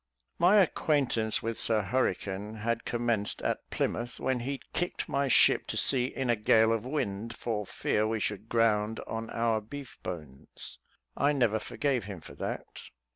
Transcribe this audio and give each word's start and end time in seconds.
My 0.39 0.55
acquaintance 0.55 1.43
with 1.43 1.59
Sir 1.59 1.83
Hurricane 1.83 2.55
had 2.55 2.85
commenced 2.85 3.39
at 3.43 3.69
Plymouth, 3.69 4.19
when 4.19 4.39
he 4.39 4.59
kicked 4.73 5.07
my 5.07 5.27
ship 5.27 5.67
to 5.67 5.77
sea 5.77 6.05
in 6.05 6.27
a 6.27 6.35
gale 6.35 6.73
of 6.73 6.87
wind, 6.87 7.35
for 7.35 7.67
fear 7.67 8.07
we 8.07 8.19
should 8.19 8.49
ground 8.49 8.99
on 9.05 9.29
our 9.29 9.61
beef 9.61 9.99
bones. 10.01 10.79
I 11.15 11.33
never 11.33 11.59
forgave 11.59 12.05
him 12.05 12.19
for 12.19 12.33
that. 12.33 12.81